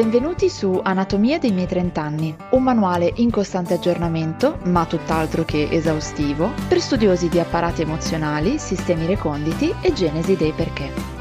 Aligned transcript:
Benvenuti 0.00 0.48
su 0.48 0.80
Anatomia 0.82 1.38
dei 1.38 1.52
miei 1.52 1.66
30 1.66 2.00
anni, 2.00 2.34
un 2.52 2.62
manuale 2.62 3.12
in 3.16 3.30
costante 3.30 3.74
aggiornamento, 3.74 4.56
ma 4.62 4.86
tutt'altro 4.86 5.44
che 5.44 5.68
esaustivo, 5.70 6.52
per 6.68 6.80
studiosi 6.80 7.28
di 7.28 7.38
apparati 7.38 7.82
emozionali, 7.82 8.58
sistemi 8.58 9.04
reconditi 9.04 9.70
e 9.82 9.92
genesi 9.92 10.36
dei 10.36 10.52
perché. 10.52 11.19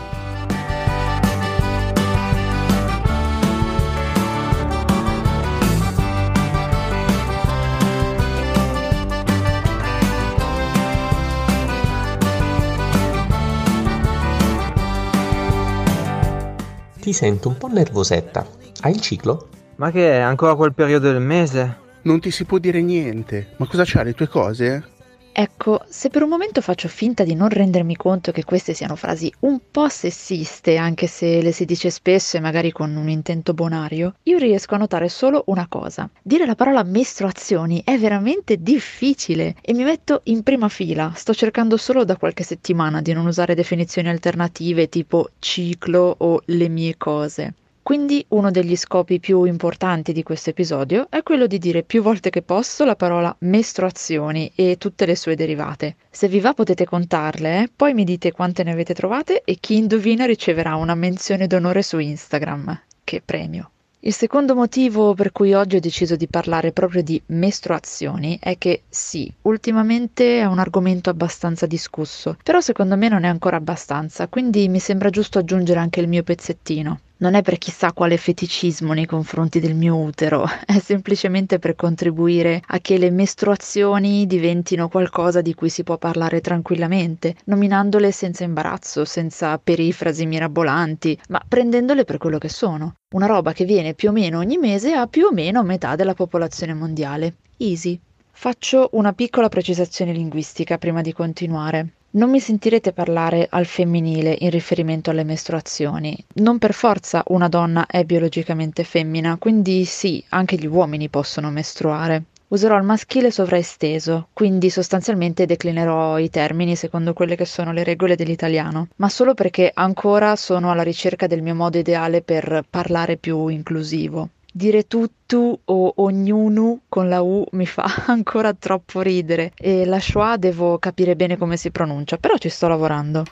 Ti 17.09 17.15
sento 17.15 17.47
un 17.47 17.57
po' 17.57 17.65
nervosetta. 17.65 18.45
Hai 18.81 18.91
il 18.91 19.01
ciclo? 19.01 19.49
Ma 19.77 19.89
che 19.89 20.11
è? 20.11 20.19
Ancora 20.19 20.53
quel 20.53 20.75
periodo 20.75 21.11
del 21.11 21.19
mese? 21.19 21.77
Non 22.03 22.19
ti 22.19 22.29
si 22.29 22.45
può 22.45 22.59
dire 22.59 22.83
niente. 22.83 23.55
Ma 23.57 23.65
cosa 23.65 23.81
c'ha 23.83 24.03
le 24.03 24.13
tue 24.13 24.27
cose? 24.27 24.83
Ecco, 25.31 25.85
se 25.87 26.09
per 26.09 26.23
un 26.23 26.29
momento 26.29 26.59
faccio 26.59 26.87
finta 26.87 27.23
di 27.23 27.33
non 27.33 27.49
rendermi 27.49 27.95
conto 27.95 28.31
che 28.31 28.43
queste 28.43 28.73
siano 28.73 28.95
frasi 28.95 29.31
un 29.41 29.59
po' 29.71 29.87
sessiste, 29.87 30.75
anche 30.75 31.07
se 31.07 31.41
le 31.41 31.51
si 31.51 31.65
dice 31.65 31.89
spesso 31.89 32.35
e 32.35 32.41
magari 32.41 32.71
con 32.71 32.95
un 32.95 33.07
intento 33.07 33.53
bonario, 33.53 34.15
io 34.23 34.37
riesco 34.37 34.75
a 34.75 34.79
notare 34.79 35.07
solo 35.07 35.43
una 35.47 35.67
cosa. 35.67 36.09
Dire 36.21 36.45
la 36.45 36.55
parola 36.55 36.83
mestruazioni 36.83 37.81
è 37.85 37.97
veramente 37.97 38.61
difficile 38.61 39.55
e 39.61 39.73
mi 39.73 39.83
metto 39.83 40.21
in 40.25 40.43
prima 40.43 40.67
fila. 40.67 41.13
Sto 41.15 41.33
cercando 41.33 41.77
solo 41.77 42.03
da 42.03 42.17
qualche 42.17 42.43
settimana 42.43 43.01
di 43.01 43.13
non 43.13 43.25
usare 43.25 43.55
definizioni 43.55 44.09
alternative 44.09 44.89
tipo 44.89 45.29
ciclo 45.39 46.15
o 46.17 46.41
le 46.45 46.67
mie 46.67 46.97
cose. 46.97 47.53
Quindi 47.81 48.23
uno 48.29 48.51
degli 48.51 48.75
scopi 48.75 49.19
più 49.19 49.45
importanti 49.45 50.13
di 50.13 50.21
questo 50.21 50.51
episodio 50.51 51.07
è 51.09 51.23
quello 51.23 51.47
di 51.47 51.57
dire 51.57 51.83
più 51.83 52.01
volte 52.01 52.29
che 52.29 52.41
posso 52.41 52.85
la 52.85 52.95
parola 52.95 53.35
mestruazioni 53.39 54.51
e 54.53 54.77
tutte 54.77 55.05
le 55.05 55.15
sue 55.15 55.35
derivate. 55.35 55.95
Se 56.09 56.27
vi 56.27 56.39
va 56.39 56.53
potete 56.53 56.85
contarle, 56.85 57.63
eh? 57.63 57.69
poi 57.75 57.93
mi 57.93 58.03
dite 58.03 58.31
quante 58.31 58.63
ne 58.63 58.71
avete 58.71 58.93
trovate 58.93 59.41
e 59.43 59.57
chi 59.59 59.77
indovina 59.77 60.25
riceverà 60.25 60.75
una 60.75 60.93
menzione 60.93 61.47
d'onore 61.47 61.81
su 61.81 61.97
Instagram. 61.97 62.79
Che 63.03 63.21
premio! 63.25 63.71
Il 64.01 64.13
secondo 64.13 64.55
motivo 64.55 65.13
per 65.13 65.33
cui 65.33 65.53
oggi 65.53 65.75
ho 65.75 65.81
deciso 65.81 66.15
di 66.15 66.27
parlare 66.27 66.71
proprio 66.71 67.03
di 67.03 67.21
mestruazioni 67.27 68.37
è 68.41 68.57
che 68.57 68.83
sì, 68.87 69.29
ultimamente 69.41 70.39
è 70.39 70.45
un 70.45 70.59
argomento 70.59 71.09
abbastanza 71.09 71.65
discusso, 71.65 72.37
però 72.41 72.61
secondo 72.61 72.95
me 72.95 73.09
non 73.09 73.25
è 73.25 73.27
ancora 73.27 73.57
abbastanza, 73.57 74.27
quindi 74.29 74.69
mi 74.69 74.79
sembra 74.79 75.09
giusto 75.09 75.39
aggiungere 75.39 75.79
anche 75.79 75.99
il 75.99 76.07
mio 76.07 76.23
pezzettino 76.23 76.99
non 77.19 77.33
è 77.33 77.41
per 77.41 77.57
chissà 77.57 77.93
quale 77.93 78.17
feticismo 78.17 78.93
nei 78.93 79.05
confronti 79.05 79.59
del 79.59 79.75
mio 79.75 79.95
utero, 79.95 80.45
è 80.65 80.79
semplicemente 80.79 81.59
per 81.59 81.75
contribuire 81.75 82.61
a 82.67 82.79
che 82.79 82.97
le 82.97 83.11
mestruazioni 83.11 84.25
diventino 84.25 84.89
qualcosa 84.89 85.41
di 85.41 85.53
cui 85.53 85.69
si 85.69 85.83
può 85.83 85.97
parlare 85.97 86.41
tranquillamente, 86.41 87.35
nominandole 87.45 88.11
senza 88.11 88.43
imbarazzo, 88.43 89.05
senza 89.05 89.57
perifrasi 89.57 90.25
mirabolanti, 90.25 91.19
ma 91.29 91.41
prendendole 91.45 92.05
per 92.05 92.17
quello 92.17 92.37
che 92.37 92.49
sono. 92.49 92.95
Una 93.13 93.25
roba 93.25 93.53
che 93.53 93.65
viene 93.65 93.93
più 93.93 94.09
o 94.09 94.11
meno 94.11 94.39
ogni 94.39 94.57
mese 94.57 94.93
a 94.93 95.07
più 95.07 95.25
o 95.25 95.31
meno 95.31 95.63
metà 95.63 95.95
della 95.95 96.13
popolazione 96.13 96.73
mondiale. 96.73 97.35
Easy. 97.57 97.99
Faccio 98.31 98.89
una 98.93 99.11
piccola 99.11 99.49
precisazione 99.49 100.13
linguistica 100.13 100.77
prima 100.77 101.01
di 101.01 101.11
continuare. 101.11 101.98
Non 102.11 102.31
mi 102.31 102.39
sentirete 102.39 102.91
parlare 102.91 103.45
al 103.47 103.67
femminile 103.67 104.35
in 104.39 104.49
riferimento 104.49 105.11
alle 105.11 105.23
mestruazioni. 105.23 106.17
Non 106.37 106.57
per 106.57 106.73
forza 106.73 107.23
una 107.27 107.47
donna 107.47 107.85
è 107.85 108.03
biologicamente 108.03 108.83
femmina, 108.83 109.37
quindi 109.37 109.85
sì, 109.85 110.23
anche 110.29 110.55
gli 110.55 110.65
uomini 110.65 111.07
possono 111.09 111.51
mestruare. 111.51 112.23
Userò 112.47 112.77
il 112.77 112.83
maschile 112.83 113.29
sovraesteso, 113.29 114.29
quindi 114.33 114.71
sostanzialmente 114.71 115.45
declinerò 115.45 116.17
i 116.17 116.31
termini 116.31 116.75
secondo 116.75 117.13
quelle 117.13 117.35
che 117.35 117.45
sono 117.45 117.71
le 117.71 117.83
regole 117.83 118.15
dell'italiano, 118.15 118.87
ma 118.95 119.07
solo 119.07 119.35
perché 119.35 119.69
ancora 119.71 120.35
sono 120.35 120.71
alla 120.71 120.81
ricerca 120.81 121.27
del 121.27 121.43
mio 121.43 121.53
modo 121.53 121.77
ideale 121.77 122.23
per 122.23 122.63
parlare 122.67 123.17
più 123.17 123.49
inclusivo. 123.49 124.29
Dire 124.51 124.87
tutto 124.87 125.59
o 125.63 125.93
ognuno 125.97 126.81
con 126.89 127.07
la 127.07 127.21
U 127.21 127.45
mi 127.51 127.65
fa 127.65 127.85
ancora 128.07 128.53
troppo 128.53 129.01
ridere 129.01 129.51
e 129.55 129.85
la 129.85 129.99
schwa 129.99 130.37
devo 130.37 130.79
capire 130.79 131.15
bene 131.15 131.37
come 131.37 131.55
si 131.57 131.71
pronuncia, 131.71 132.17
però 132.17 132.35
ci 132.37 132.49
sto 132.49 132.67
lavorando. 132.67 133.23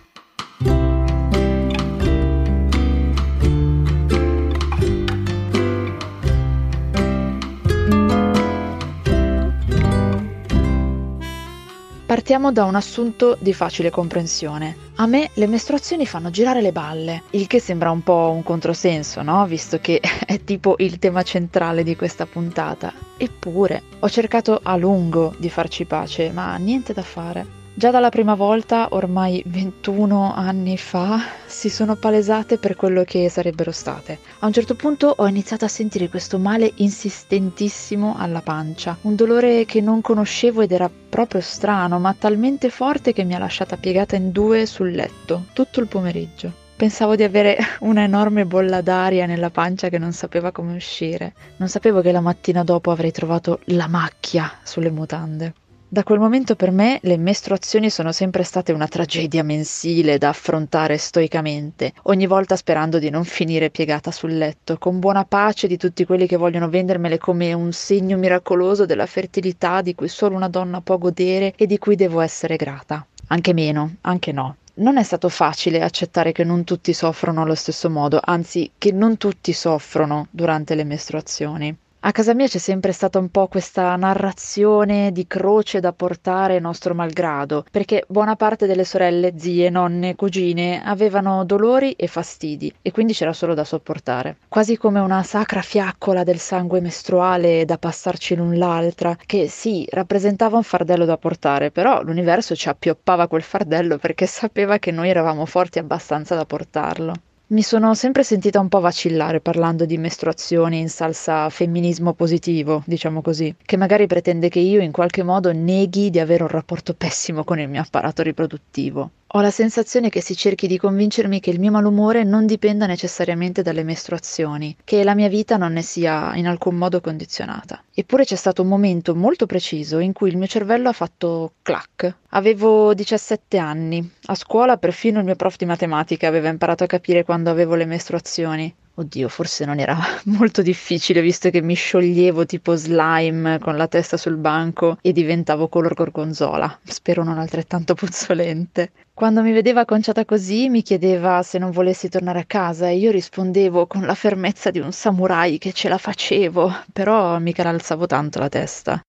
Partiamo 12.08 12.54
da 12.54 12.64
un 12.64 12.76
assunto 12.76 13.36
di 13.38 13.52
facile 13.52 13.90
comprensione. 13.90 14.78
A 14.96 15.08
me 15.08 15.30
le 15.34 15.46
mestruazioni 15.46 16.06
fanno 16.06 16.30
girare 16.30 16.62
le 16.62 16.72
balle, 16.72 17.24
il 17.32 17.48
che 17.48 17.60
sembra 17.60 17.92
un 17.92 18.02
po' 18.02 18.32
un 18.34 18.44
controsenso, 18.44 19.22
no? 19.24 19.46
Visto 19.46 19.80
che 19.80 20.00
è 20.26 20.42
tipo 20.42 20.76
il 20.78 21.00
tema 21.00 21.24
centrale 21.24 21.84
di 21.84 21.98
questa 21.98 22.26
puntata. 22.26 22.94
Eppure, 23.18 23.84
ho 24.00 24.10
cercato 24.10 24.58
a 24.64 24.78
lungo 24.78 25.36
di 25.38 25.50
farci 25.50 25.84
pace, 25.84 26.32
ma 26.32 26.56
niente 26.56 26.94
da 26.94 27.04
fare. 27.04 27.57
Già 27.78 27.92
dalla 27.92 28.10
prima 28.10 28.34
volta, 28.34 28.88
ormai 28.90 29.44
21 29.46 30.34
anni 30.34 30.80
fa, 30.80 31.22
si 31.46 31.70
sono 31.70 31.96
palesate 31.96 32.58
per 32.58 32.76
quello 32.76 33.04
che 33.04 33.30
sarebbero 33.30 33.72
state. 33.72 34.18
A 34.40 34.48
un 34.48 34.52
certo 34.52 34.74
punto 34.74 35.14
ho 35.16 35.28
iniziato 35.28 35.66
a 35.66 35.68
sentire 35.68 36.10
questo 36.10 36.40
male 36.40 36.72
insistentissimo 36.78 38.16
alla 38.18 38.42
pancia, 38.42 38.98
un 39.02 39.14
dolore 39.14 39.66
che 39.66 39.80
non 39.80 40.02
conoscevo 40.02 40.62
ed 40.62 40.72
era 40.72 40.90
proprio 40.90 41.40
strano, 41.40 42.00
ma 42.00 42.16
talmente 42.18 42.72
forte 42.72 43.14
che 43.14 43.24
mi 43.24 43.36
ha 43.36 43.38
lasciata 43.38 43.78
piegata 43.78 44.16
in 44.16 44.32
due 44.32 44.66
sul 44.66 44.90
letto 44.90 45.44
tutto 45.54 45.80
il 45.80 45.86
pomeriggio. 45.86 46.52
Pensavo 46.76 47.16
di 47.16 47.22
avere 47.22 47.60
una 47.82 48.02
enorme 48.02 48.48
bolla 48.48 48.82
d'aria 48.82 49.28
nella 49.28 49.52
pancia 49.52 49.90
che 49.90 50.00
non 50.00 50.14
sapeva 50.14 50.52
come 50.52 50.76
uscire. 50.76 51.34
Non 51.58 51.70
sapevo 51.70 52.02
che 52.02 52.12
la 52.12 52.22
mattina 52.22 52.64
dopo 52.64 52.90
avrei 52.90 53.12
trovato 53.12 53.60
la 53.66 53.88
macchia 53.88 54.52
sulle 54.64 54.90
mutande. 54.90 55.54
Da 55.90 56.04
quel 56.04 56.20
momento 56.20 56.58
per 56.58 56.70
me 56.70 57.00
le 57.04 57.16
mestruazioni 57.16 57.90
sono 57.90 58.12
sempre 58.12 58.44
state 58.44 58.74
una 58.74 58.90
tragedia 58.90 59.42
mensile 59.42 60.18
da 60.18 60.28
affrontare 60.28 60.98
stoicamente, 60.98 61.94
ogni 62.04 62.28
volta 62.28 62.58
sperando 62.58 63.00
di 63.00 63.10
non 63.10 63.24
finire 63.24 63.70
piegata 63.70 64.12
sul 64.12 64.36
letto, 64.36 64.78
con 64.80 65.00
buona 65.00 65.24
pace 65.24 65.66
di 65.66 65.78
tutti 65.78 66.04
quelli 66.04 66.28
che 66.28 66.36
vogliono 66.36 66.68
vendermele 66.68 67.18
come 67.18 67.54
un 67.54 67.72
segno 67.72 68.18
miracoloso 68.18 68.86
della 68.86 69.06
fertilità 69.06 69.82
di 69.82 69.96
cui 69.96 70.10
solo 70.10 70.36
una 70.36 70.50
donna 70.50 70.82
può 70.82 70.98
godere 70.98 71.54
e 71.56 71.66
di 71.66 71.78
cui 71.78 71.96
devo 71.96 72.20
essere 72.20 72.58
grata. 72.58 73.08
Anche 73.28 73.54
meno, 73.54 73.96
anche 74.02 74.34
no. 74.34 74.58
Non 74.80 74.98
è 74.98 75.04
stato 75.04 75.30
facile 75.30 75.82
accettare 75.82 76.34
che 76.34 76.44
non 76.44 76.66
tutti 76.66 76.92
soffrono 76.92 77.44
allo 77.44 77.56
stesso 77.56 77.90
modo, 77.90 78.20
anzi 78.22 78.72
che 78.78 78.92
non 78.92 79.16
tutti 79.16 79.54
soffrono 79.54 80.28
durante 80.32 80.76
le 80.76 80.84
mestruazioni. 80.84 81.78
A 82.08 82.14
casa 82.14 82.34
mia 82.34 82.48
c'è 82.48 82.58
sempre 82.58 82.94
stata 82.94 83.20
un 83.20 83.28
po' 83.28 83.48
questa 83.48 83.94
narrazione 83.98 85.12
di 85.12 85.28
croce 85.28 85.82
da 85.82 85.92
portare 85.92 86.58
nostro 86.58 86.94
malgrado, 86.94 87.66
perché 87.70 88.06
buona 88.08 88.38
parte 88.38 88.66
delle 88.66 88.86
sorelle, 88.86 89.34
zie, 89.38 89.70
nonne, 89.70 90.16
cugine 90.16 90.82
avevano 90.86 91.44
dolori 91.44 91.92
e 91.92 92.08
fastidi 92.08 92.74
e 92.82 92.92
quindi 92.92 93.12
c'era 93.12 93.34
solo 93.34 93.54
da 93.54 93.66
sopportare. 93.66 94.38
Quasi 94.48 94.78
come 94.78 95.02
una 95.02 95.22
sacra 95.24 95.62
fiaccola 95.62 96.24
del 96.24 96.40
sangue 96.40 96.80
mestruale 96.80 97.66
da 97.66 97.78
passarci 97.78 98.36
l'un 98.36 98.58
l'altra, 98.58 99.18
che 99.26 99.50
sì, 99.50 99.86
rappresentava 99.92 100.56
un 100.56 100.64
fardello 100.64 101.04
da 101.04 101.18
portare, 101.18 101.72
però 101.72 102.02
l'universo 102.04 102.56
ci 102.56 102.70
appioppava 102.70 103.28
quel 103.28 103.44
fardello 103.44 103.98
perché 103.98 104.28
sapeva 104.28 104.78
che 104.78 104.92
noi 104.92 105.10
eravamo 105.10 105.46
forti 105.46 105.78
abbastanza 105.78 106.36
da 106.36 106.46
portarlo. 106.46 107.14
Mi 107.50 107.62
sono 107.62 107.94
sempre 107.94 108.24
sentita 108.24 108.60
un 108.60 108.68
po' 108.68 108.82
vacillare 108.82 109.40
parlando 109.40 109.86
di 109.86 109.98
mestruazioni 109.98 110.80
in 110.80 110.90
salsa 110.90 111.50
femminismo 111.50 112.14
positivo, 112.14 112.84
diciamo 112.86 113.22
così, 113.22 113.56
che 113.64 113.78
magari 113.78 114.06
pretende 114.06 114.50
che 114.50 114.60
io 114.60 114.82
in 114.82 114.92
qualche 114.92 115.24
modo 115.24 115.54
neghi 115.54 116.10
di 116.10 116.20
avere 116.20 116.44
un 116.44 116.50
rapporto 116.50 116.94
pessimo 116.94 117.46
con 117.46 117.58
il 117.58 117.70
mio 117.70 117.82
apparato 117.82 118.22
riproduttivo. 118.22 119.12
Ho 119.32 119.42
la 119.42 119.52
sensazione 119.52 120.08
che 120.08 120.22
si 120.22 120.38
cerchi 120.38 120.68
di 120.68 120.78
convincermi 120.78 121.42
che 121.42 121.50
il 121.50 121.60
mio 121.60 121.70
malumore 121.70 122.24
non 122.24 122.46
dipenda 122.46 122.86
necessariamente 122.86 123.62
dalle 123.62 123.84
mestruazioni, 123.84 124.78
che 124.86 125.04
la 125.04 125.16
mia 125.16 125.28
vita 125.28 125.58
non 125.58 125.74
ne 125.74 125.82
sia 125.82 126.34
in 126.36 126.48
alcun 126.48 126.76
modo 126.76 127.02
condizionata. 127.02 127.84
Eppure 127.94 128.24
c'è 128.24 128.38
stato 128.38 128.62
un 128.62 128.70
momento 128.70 129.16
molto 129.16 129.46
preciso 129.46 130.00
in 130.00 130.14
cui 130.14 130.30
il 130.30 130.38
mio 130.38 130.48
cervello 130.48 130.88
ha 130.88 130.94
fatto 130.94 131.56
clac. 131.62 132.16
Avevo 132.30 132.94
17 132.94 133.58
anni. 133.58 134.12
A 134.28 134.36
scuola 134.36 134.78
perfino 134.78 135.20
il 135.20 135.26
mio 135.26 135.36
prof 135.36 135.58
di 135.58 135.66
matematica 135.66 136.30
aveva 136.30 136.48
imparato 136.48 136.86
a 136.86 136.88
capire 136.88 137.26
quando 137.26 137.50
avevo 137.50 137.76
le 137.76 137.86
mestruazioni. 137.86 138.74
Oddio, 139.00 139.30
forse 139.30 139.64
non 139.64 139.80
era 139.80 139.96
molto 140.26 140.64
difficile 140.64 141.22
visto 141.22 141.52
che 141.52 141.62
mi 141.62 141.76
scioglievo 141.76 142.48
tipo 142.48 142.76
slime 142.76 143.60
con 143.60 143.78
la 143.78 143.88
testa 143.88 144.18
sul 144.18 144.38
banco 144.38 144.98
e 145.02 145.12
diventavo 145.12 145.68
color 145.68 145.94
gorgonzola. 145.94 146.80
Spero 146.84 147.24
non 147.24 147.38
altrettanto 147.38 147.94
puzzolente. 147.96 148.92
Quando 149.14 149.44
mi 149.44 149.52
vedeva 149.52 149.86
conciata 149.86 150.26
così 150.26 150.70
mi 150.70 150.82
chiedeva 150.82 151.44
se 151.44 151.60
non 151.60 151.70
volessi 151.70 152.10
tornare 152.10 152.40
a 152.40 152.46
casa 152.46 152.88
e 152.88 152.98
io 152.98 153.12
rispondevo 153.12 153.86
con 153.86 154.04
la 154.04 154.16
fermezza 154.16 154.72
di 154.72 154.80
un 154.80 154.92
samurai 154.92 155.60
che 155.60 155.74
ce 155.74 155.90
la 155.90 155.98
facevo, 156.00 156.84
però 156.92 157.38
mica 157.38 157.64
l'alzavo 157.64 158.08
tanto 158.08 158.40
la 158.40 158.50
testa. 158.50 159.00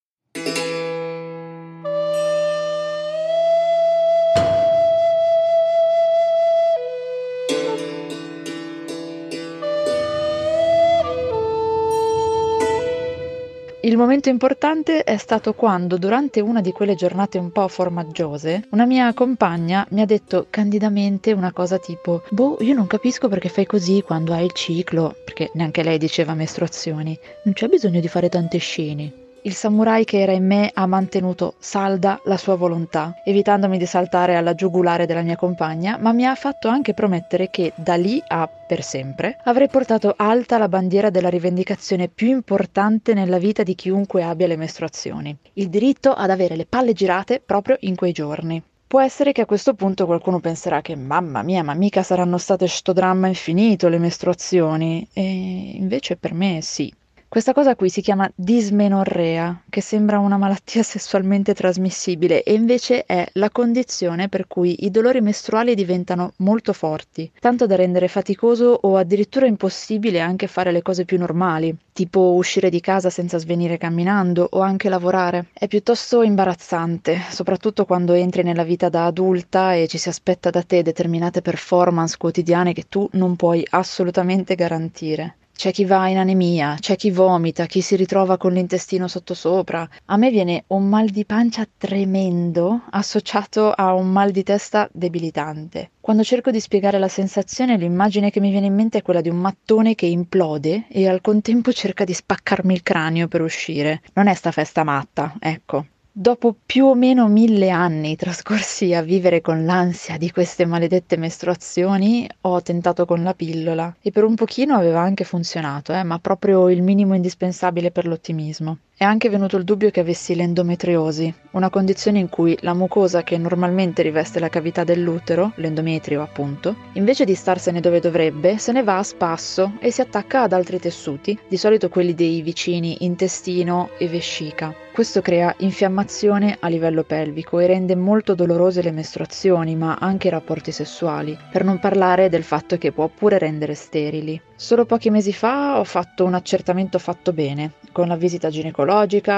Il 13.88 13.96
momento 13.96 14.28
importante 14.28 15.02
è 15.02 15.16
stato 15.16 15.54
quando, 15.54 15.96
durante 15.96 16.40
una 16.40 16.60
di 16.60 16.72
quelle 16.72 16.94
giornate 16.94 17.38
un 17.38 17.50
po' 17.50 17.66
formaggiose, 17.68 18.66
una 18.72 18.84
mia 18.84 19.14
compagna 19.14 19.86
mi 19.92 20.02
ha 20.02 20.04
detto 20.04 20.48
candidamente 20.50 21.32
una 21.32 21.52
cosa 21.52 21.78
tipo: 21.78 22.22
Boh, 22.28 22.58
io 22.60 22.74
non 22.74 22.86
capisco 22.86 23.28
perché 23.28 23.48
fai 23.48 23.64
così 23.64 24.02
quando 24.02 24.34
hai 24.34 24.44
il 24.44 24.52
ciclo, 24.52 25.16
perché 25.24 25.50
neanche 25.54 25.82
lei 25.82 25.96
diceva 25.96 26.34
mestruazioni. 26.34 27.18
Non 27.44 27.54
c'è 27.54 27.66
bisogno 27.68 28.00
di 28.00 28.08
fare 28.08 28.28
tante 28.28 28.58
scene. 28.58 29.27
Il 29.48 29.54
samurai 29.54 30.04
che 30.04 30.20
era 30.20 30.32
in 30.32 30.44
me 30.44 30.70
ha 30.74 30.84
mantenuto 30.84 31.54
salda 31.58 32.20
la 32.24 32.36
sua 32.36 32.54
volontà, 32.54 33.14
evitandomi 33.24 33.78
di 33.78 33.86
saltare 33.86 34.36
alla 34.36 34.54
giugulare 34.54 35.06
della 35.06 35.22
mia 35.22 35.36
compagna, 35.36 35.96
ma 35.98 36.12
mi 36.12 36.26
ha 36.26 36.34
fatto 36.34 36.68
anche 36.68 36.92
promettere 36.92 37.48
che 37.48 37.72
da 37.74 37.94
lì 37.94 38.22
a 38.26 38.46
per 38.46 38.82
sempre 38.82 39.38
avrei 39.44 39.70
portato 39.70 40.12
alta 40.14 40.58
la 40.58 40.68
bandiera 40.68 41.08
della 41.08 41.30
rivendicazione 41.30 42.08
più 42.08 42.28
importante 42.28 43.14
nella 43.14 43.38
vita 43.38 43.62
di 43.62 43.74
chiunque 43.74 44.22
abbia 44.22 44.46
le 44.46 44.56
mestruazioni, 44.56 45.34
il 45.54 45.70
diritto 45.70 46.12
ad 46.12 46.28
avere 46.28 46.54
le 46.54 46.66
palle 46.66 46.92
girate 46.92 47.40
proprio 47.40 47.78
in 47.80 47.96
quei 47.96 48.12
giorni. 48.12 48.62
Può 48.86 49.00
essere 49.00 49.32
che 49.32 49.40
a 49.40 49.46
questo 49.46 49.72
punto 49.72 50.04
qualcuno 50.04 50.40
penserà 50.40 50.82
che 50.82 50.94
mamma 50.94 51.42
mia, 51.42 51.62
ma 51.62 51.72
mica 51.72 52.02
saranno 52.02 52.36
state 52.36 52.66
sto 52.66 52.92
dramma 52.92 53.28
infinito 53.28 53.88
le 53.88 53.96
mestruazioni, 53.96 55.08
e 55.14 55.22
invece 55.22 56.16
per 56.16 56.34
me 56.34 56.58
sì. 56.60 56.92
Questa 57.30 57.52
cosa 57.52 57.76
qui 57.76 57.90
si 57.90 58.00
chiama 58.00 58.26
dismenorrea, 58.34 59.60
che 59.68 59.82
sembra 59.82 60.18
una 60.18 60.38
malattia 60.38 60.80
sessualmente 60.82 61.52
trasmissibile 61.52 62.42
e 62.42 62.54
invece 62.54 63.04
è 63.04 63.28
la 63.34 63.50
condizione 63.50 64.30
per 64.30 64.46
cui 64.46 64.86
i 64.86 64.90
dolori 64.90 65.20
mestruali 65.20 65.74
diventano 65.74 66.32
molto 66.36 66.72
forti, 66.72 67.30
tanto 67.38 67.66
da 67.66 67.76
rendere 67.76 68.08
faticoso 68.08 68.78
o 68.80 68.96
addirittura 68.96 69.44
impossibile 69.44 70.20
anche 70.20 70.46
fare 70.46 70.72
le 70.72 70.80
cose 70.80 71.04
più 71.04 71.18
normali, 71.18 71.76
tipo 71.92 72.32
uscire 72.32 72.70
di 72.70 72.80
casa 72.80 73.10
senza 73.10 73.36
svenire 73.36 73.76
camminando 73.76 74.48
o 74.52 74.60
anche 74.60 74.88
lavorare. 74.88 75.48
È 75.52 75.68
piuttosto 75.68 76.22
imbarazzante, 76.22 77.20
soprattutto 77.28 77.84
quando 77.84 78.14
entri 78.14 78.42
nella 78.42 78.64
vita 78.64 78.88
da 78.88 79.04
adulta 79.04 79.74
e 79.74 79.86
ci 79.86 79.98
si 79.98 80.08
aspetta 80.08 80.48
da 80.48 80.62
te 80.62 80.80
determinate 80.80 81.42
performance 81.42 82.16
quotidiane 82.16 82.72
che 82.72 82.86
tu 82.88 83.06
non 83.12 83.36
puoi 83.36 83.66
assolutamente 83.68 84.54
garantire. 84.54 85.34
C'è 85.58 85.72
chi 85.72 85.84
va 85.84 86.06
in 86.06 86.18
anemia, 86.18 86.76
c'è 86.78 86.94
chi 86.94 87.10
vomita, 87.10 87.66
chi 87.66 87.80
si 87.80 87.96
ritrova 87.96 88.36
con 88.36 88.52
l'intestino 88.52 89.08
sottosopra. 89.08 89.88
A 90.04 90.16
me 90.16 90.30
viene 90.30 90.62
un 90.68 90.88
mal 90.88 91.08
di 91.08 91.24
pancia 91.24 91.66
tremendo 91.76 92.82
associato 92.90 93.72
a 93.72 93.92
un 93.92 94.08
mal 94.08 94.30
di 94.30 94.44
testa 94.44 94.88
debilitante. 94.92 95.90
Quando 96.00 96.22
cerco 96.22 96.52
di 96.52 96.60
spiegare 96.60 97.00
la 97.00 97.08
sensazione, 97.08 97.76
l'immagine 97.76 98.30
che 98.30 98.38
mi 98.38 98.52
viene 98.52 98.66
in 98.66 98.74
mente 98.76 98.98
è 98.98 99.02
quella 99.02 99.20
di 99.20 99.30
un 99.30 99.38
mattone 99.38 99.96
che 99.96 100.06
implode 100.06 100.84
e 100.88 101.08
al 101.08 101.20
contempo 101.20 101.72
cerca 101.72 102.04
di 102.04 102.14
spaccarmi 102.14 102.72
il 102.72 102.84
cranio 102.84 103.26
per 103.26 103.40
uscire. 103.40 104.02
Non 104.12 104.28
è 104.28 104.34
sta 104.34 104.52
festa 104.52 104.84
matta, 104.84 105.34
ecco. 105.40 105.86
Dopo 106.20 106.56
più 106.66 106.86
o 106.86 106.96
meno 106.96 107.28
mille 107.28 107.70
anni 107.70 108.16
trascorsi 108.16 108.92
a 108.92 109.02
vivere 109.02 109.40
con 109.40 109.64
l'ansia 109.64 110.18
di 110.18 110.32
queste 110.32 110.64
maledette 110.66 111.16
mestruazioni, 111.16 112.28
ho 112.40 112.60
tentato 112.60 113.06
con 113.06 113.22
la 113.22 113.34
pillola 113.34 113.94
e 114.00 114.10
per 114.10 114.24
un 114.24 114.34
pochino 114.34 114.74
aveva 114.74 115.00
anche 115.00 115.22
funzionato, 115.22 115.92
eh, 115.92 116.02
ma 116.02 116.18
proprio 116.18 116.70
il 116.70 116.82
minimo 116.82 117.14
indispensabile 117.14 117.92
per 117.92 118.08
l'ottimismo. 118.08 118.78
È 119.00 119.04
anche 119.04 119.28
venuto 119.28 119.56
il 119.56 119.62
dubbio 119.62 119.92
che 119.92 120.00
avessi 120.00 120.34
l'endometriosi, 120.34 121.32
una 121.52 121.70
condizione 121.70 122.18
in 122.18 122.28
cui 122.28 122.58
la 122.62 122.74
mucosa 122.74 123.22
che 123.22 123.38
normalmente 123.38 124.02
riveste 124.02 124.40
la 124.40 124.48
cavità 124.48 124.82
dell'utero, 124.82 125.52
l'endometrio 125.54 126.20
appunto, 126.20 126.74
invece 126.94 127.24
di 127.24 127.36
starsene 127.36 127.78
dove 127.78 128.00
dovrebbe, 128.00 128.58
se 128.58 128.72
ne 128.72 128.82
va 128.82 128.98
a 128.98 129.04
spasso 129.04 129.74
e 129.78 129.92
si 129.92 130.00
attacca 130.00 130.42
ad 130.42 130.52
altri 130.52 130.80
tessuti, 130.80 131.38
di 131.46 131.56
solito 131.56 131.88
quelli 131.88 132.12
dei 132.12 132.42
vicini 132.42 133.04
intestino 133.04 133.90
e 133.98 134.08
vescica. 134.08 134.74
Questo 134.90 135.20
crea 135.20 135.54
infiammazione 135.58 136.56
a 136.58 136.66
livello 136.66 137.04
pelvico 137.04 137.60
e 137.60 137.68
rende 137.68 137.94
molto 137.94 138.34
dolorose 138.34 138.82
le 138.82 138.90
mestruazioni, 138.90 139.76
ma 139.76 139.96
anche 140.00 140.26
i 140.26 140.30
rapporti 140.30 140.72
sessuali, 140.72 141.38
per 141.52 141.62
non 141.62 141.78
parlare 141.78 142.28
del 142.28 142.42
fatto 142.42 142.76
che 142.78 142.90
può 142.90 143.06
pure 143.06 143.38
rendere 143.38 143.74
sterili. 143.74 144.40
Solo 144.56 144.86
pochi 144.86 145.10
mesi 145.10 145.32
fa 145.32 145.78
ho 145.78 145.84
fatto 145.84 146.24
un 146.24 146.34
accertamento 146.34 146.98
fatto 146.98 147.32
bene, 147.32 147.74
con 147.92 148.08
la 148.08 148.16
visita 148.16 148.50
ginecologica, 148.50 148.86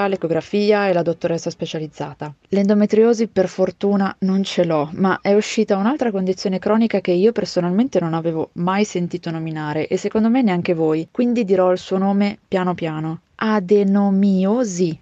l'ecografia 0.07 0.87
e 0.87 0.93
la 0.93 1.01
dottoressa 1.01 1.49
specializzata. 1.49 2.33
L'endometriosi 2.49 3.27
per 3.27 3.47
fortuna 3.47 4.15
non 4.19 4.43
ce 4.43 4.63
l'ho, 4.63 4.89
ma 4.93 5.19
è 5.21 5.33
uscita 5.33 5.77
un'altra 5.77 6.11
condizione 6.11 6.59
cronica 6.59 7.01
che 7.01 7.11
io 7.11 7.31
personalmente 7.31 7.99
non 7.99 8.13
avevo 8.13 8.49
mai 8.53 8.85
sentito 8.85 9.29
nominare 9.31 9.87
e 9.87 9.97
secondo 9.97 10.29
me 10.29 10.41
neanche 10.41 10.73
voi, 10.73 11.07
quindi 11.11 11.43
dirò 11.43 11.71
il 11.71 11.77
suo 11.77 11.97
nome 11.97 12.37
piano 12.47 12.73
piano. 12.73 13.21
Adenomiosi. 13.35 14.99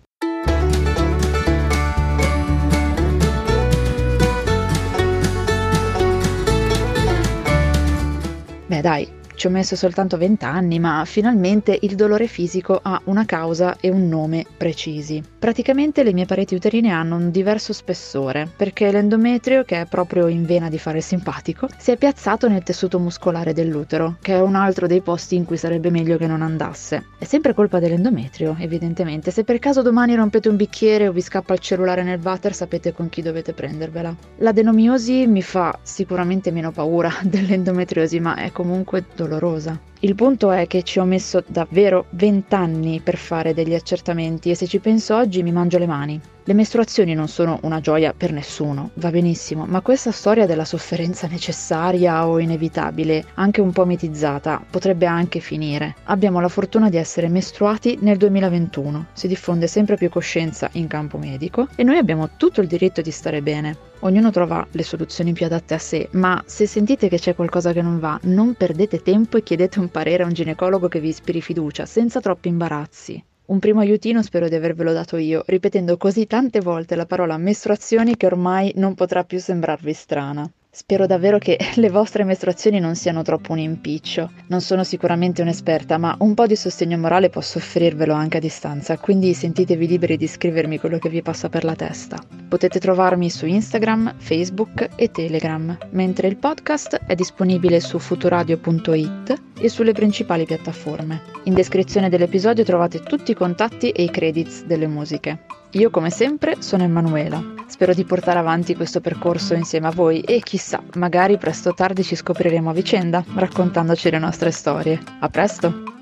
Beh 8.70 8.82
dai, 8.82 9.19
ci 9.40 9.48
ho 9.48 9.50
messo 9.50 9.78
soltanto 9.78 10.18
20 10.18 10.44
anni, 10.44 10.80
ma 10.80 11.02
finalmente 11.06 11.78
il 11.84 11.96
dolore 11.96 12.28
fisico 12.28 12.78
ha 12.84 13.00
una 13.06 13.24
causa 13.24 13.78
e 13.80 13.90
un 13.90 14.10
nome 14.10 14.46
precisi. 14.58 15.24
Praticamente 15.40 16.04
le 16.04 16.12
mie 16.12 16.26
pareti 16.26 16.56
uterine 16.56 16.92
hanno 16.92 17.16
un 17.16 17.32
diverso 17.32 17.72
spessore, 17.72 18.52
perché 18.54 18.92
l'endometrio, 18.92 19.64
che 19.64 19.80
è 19.80 19.86
proprio 19.86 20.28
in 20.28 20.44
vena 20.46 20.68
di 20.68 20.78
fare 20.78 21.00
simpatico, 21.00 21.70
si 21.78 21.92
è 21.92 21.96
piazzato 21.96 22.50
nel 22.50 22.64
tessuto 22.64 23.00
muscolare 23.00 23.54
dell'utero, 23.54 24.18
che 24.22 24.34
è 24.34 24.42
un 24.42 24.56
altro 24.56 24.88
dei 24.88 25.00
posti 25.00 25.38
in 25.38 25.46
cui 25.46 25.56
sarebbe 25.56 25.90
meglio 25.90 26.18
che 26.18 26.28
non 26.28 26.42
andasse. 26.42 27.06
È 27.18 27.24
sempre 27.24 27.54
colpa 27.54 27.80
dell'endometrio, 27.80 28.58
evidentemente. 28.60 29.32
Se 29.32 29.46
per 29.46 29.60
caso 29.60 29.82
domani 29.82 30.16
rompete 30.16 30.50
un 30.50 30.58
bicchiere 30.58 31.08
o 31.08 31.14
vi 31.14 31.22
scappa 31.22 31.54
il 31.54 31.60
cellulare 31.60 32.04
nel 32.04 32.20
water, 32.22 32.54
sapete 32.54 32.92
con 32.92 33.08
chi 33.08 33.22
dovete 33.22 33.54
prendervela. 33.54 34.14
L'adenomiosi 34.40 35.28
mi 35.28 35.42
fa 35.42 35.80
sicuramente 35.82 36.52
meno 36.52 36.74
paura 36.74 37.10
dell'endometriosi, 37.24 38.20
ma 38.20 38.36
è 38.36 38.52
comunque 38.52 39.06
dolorosa 39.16 39.28
dolorosa. 39.30 39.80
Il 40.02 40.16
punto 40.16 40.52
è 40.52 40.68
che 40.68 40.84
ci 40.84 41.00
ho 41.00 41.06
messo 41.06 41.44
davvero 41.48 42.08
20 42.10 42.54
anni 42.56 43.00
per 43.00 43.16
fare 43.16 43.54
degli 43.54 43.74
accertamenti 43.74 44.50
e 44.50 44.56
se 44.56 44.68
ci 44.68 44.80
penso 44.80 45.16
oggi 45.16 45.44
mi 45.44 45.52
mangio 45.52 45.78
le 45.78 45.88
mani. 45.88 46.22
Le 46.50 46.56
mestruazioni 46.56 47.14
non 47.14 47.28
sono 47.28 47.60
una 47.62 47.80
gioia 47.80 48.12
per 48.18 48.32
nessuno, 48.32 48.90
va 48.96 49.12
benissimo, 49.12 49.68
ma 49.68 49.82
questa 49.82 50.12
storia 50.12 50.48
della 50.48 50.66
sofferenza 50.66 51.28
necessaria 51.28 52.28
o 52.28 52.40
inevitabile, 52.40 53.24
anche 53.36 53.62
un 53.62 53.72
po' 53.72 53.86
mitizzata, 53.86 54.60
potrebbe 54.68 55.06
anche 55.06 55.42
finire. 55.42 55.98
Abbiamo 56.06 56.40
la 56.40 56.48
fortuna 56.48 56.90
di 56.90 56.98
essere 56.98 57.28
mestruati 57.28 58.00
nel 58.02 58.18
2021, 58.18 59.10
si 59.14 59.28
diffonde 59.28 59.68
sempre 59.68 59.96
più 59.96 60.10
coscienza 60.10 60.68
in 60.72 60.88
campo 60.88 61.20
medico 61.20 61.68
e 61.76 61.84
noi 61.84 62.00
abbiamo 62.00 62.32
tutto 62.36 62.62
il 62.62 62.68
diritto 62.68 63.02
di 63.02 63.12
stare 63.12 63.44
bene. 63.44 63.78
Ognuno 64.00 64.32
trova 64.32 64.66
le 64.72 64.82
soluzioni 64.82 65.34
più 65.34 65.46
adatte 65.46 65.76
a 65.76 65.78
sé, 65.78 66.10
ma 66.14 66.42
se 66.48 66.66
sentite 66.66 67.10
che 67.10 67.20
c'è 67.20 67.36
qualcosa 67.36 67.74
che 67.74 67.84
non 67.84 68.00
va, 68.00 68.20
non 68.24 68.56
perdete 68.56 69.04
tempo 69.04 69.38
e 69.38 69.44
chiedete 69.44 69.78
un 69.78 69.90
parere 69.90 70.24
a 70.24 70.26
un 70.26 70.34
ginecologo 70.34 70.88
che 70.88 71.00
vi 71.00 71.10
ispiri 71.10 71.42
fiducia, 71.42 71.86
senza 71.86 72.20
troppi 72.20 72.48
imbarazzi. 72.48 73.24
Un 73.50 73.60
primo 73.60 73.80
aiutino 73.80 74.22
spero 74.22 74.48
di 74.48 74.56
avervelo 74.56 74.94
dato 74.94 75.18
io, 75.18 75.44
ripetendo 75.48 75.98
così 75.98 76.28
tante 76.28 76.60
volte 76.62 76.96
la 76.96 77.06
parola 77.06 77.38
mestruazioni 77.38 78.16
che 78.16 78.28
ormai 78.28 78.72
non 78.76 78.96
potrà 78.96 79.24
più 79.24 79.40
sembrarvi 79.40 79.94
strana. 79.94 80.50
Spero 80.72 81.08
davvero 81.08 81.40
che 81.40 81.58
le 81.76 81.90
vostre 81.90 82.24
mestruazioni 82.24 82.80
non 82.80 82.96
siano 82.96 83.24
troppo 83.24 83.54
un 83.54 83.58
impiccio. 83.58 84.30
Non 84.48 84.62
sono 84.62 84.84
sicuramente 84.84 85.42
un'esperta, 85.42 85.98
ma 85.98 86.16
un 86.20 86.36
po' 86.36 86.46
di 86.46 86.56
sostegno 86.56 86.98
morale 86.98 87.30
posso 87.30 87.58
offrirvelo 87.58 88.14
anche 88.14 88.38
a 88.38 88.40
distanza, 88.40 88.98
quindi 89.00 89.34
sentitevi 89.34 89.88
liberi 89.88 90.16
di 90.16 90.28
scrivermi 90.28 90.78
quello 90.80 91.00
che 91.00 91.10
vi 91.10 91.24
passa 91.24 91.50
per 91.50 91.64
la 91.64 91.74
testa. 91.74 92.22
Potete 92.48 92.80
trovarmi 92.80 93.32
su 93.32 93.48
Instagram, 93.48 94.14
Facebook 94.20 94.90
e 94.96 95.10
Telegram, 95.10 95.76
mentre 95.90 96.28
il 96.28 96.38
podcast 96.38 97.02
è 97.08 97.16
disponibile 97.16 97.80
su 97.80 97.98
futuradio.it 97.98 99.42
e 99.60 99.70
sulle 99.70 99.94
principali 99.94 100.46
piattaforme. 100.46 101.22
In 101.46 101.56
descrizione 101.56 102.10
dell'episodio 102.10 102.64
trovate 102.64 103.02
tutti 103.02 103.32
i 103.32 103.36
contatti 103.36 103.90
e 103.90 104.04
i 104.04 104.12
credits 104.12 104.64
delle 104.66 104.88
musiche. 104.88 105.58
Io 105.74 105.92
come 105.92 106.10
sempre 106.10 106.62
sono 106.64 106.82
Emanuela. 106.82 107.40
Spero 107.68 107.94
di 107.94 108.04
portare 108.04 108.40
avanti 108.40 108.76
questo 108.76 109.02
percorso 109.02 109.54
insieme 109.54 109.86
a 109.88 109.92
voi 109.92 110.22
e 110.22 110.40
chissà, 110.40 110.82
magari 110.96 111.38
presto 111.38 111.70
o 111.70 111.74
tardi 111.76 112.04
ci 112.04 112.16
scopriremo 112.16 112.72
a 112.72 112.74
vicenda 112.74 113.24
raccontandoci 113.36 114.10
le 114.10 114.18
nostre 114.18 114.50
storie. 114.50 115.00
A 115.20 115.30
presto! 115.30 115.99